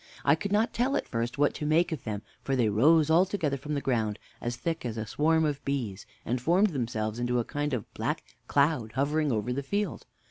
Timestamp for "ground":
3.81-4.17